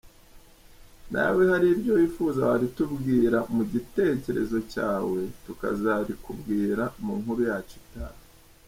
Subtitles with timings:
[1.13, 8.17] Nawe hari iryo wifuza waritubwira mu gitekerezo cyawe tukazarikubwira mu nkuru yacu itaha.